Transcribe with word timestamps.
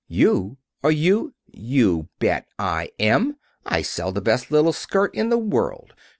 "You! 0.07 0.57
Are 0.83 0.89
you" 0.89 1.35
"You 1.71 2.09
bet 2.17 2.47
I 2.57 2.89
am. 2.99 3.35
I 3.67 3.83
sell 3.83 4.11
the 4.11 4.19
best 4.19 4.49
little 4.49 4.73
skirt 4.73 5.13
in 5.13 5.29
the 5.29 5.37
world. 5.37 5.93